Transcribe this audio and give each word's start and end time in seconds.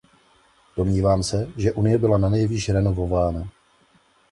Domnívám 0.77 1.23
se, 1.23 1.51
že 1.57 1.71
Unie 1.71 1.97
byla 1.97 2.17
nanejvýš 2.17 2.69
renovována. 2.69 3.49